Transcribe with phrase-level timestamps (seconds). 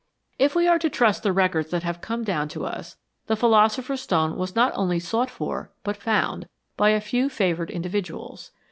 [0.39, 4.01] If we are to trust the records that have come down to us, the philosopher's
[4.01, 8.49] stone was not only sought for, but found, by a few favoured individuals.